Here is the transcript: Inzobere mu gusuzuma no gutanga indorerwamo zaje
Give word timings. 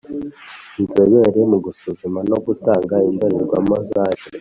Inzobere 0.79 1.39
mu 1.51 1.57
gusuzuma 1.65 2.19
no 2.29 2.37
gutanga 2.45 2.95
indorerwamo 3.09 3.75
zaje 3.89 4.27